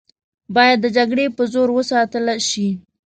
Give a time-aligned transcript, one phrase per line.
[0.55, 2.69] باید د جګړې په زور وساتله شي.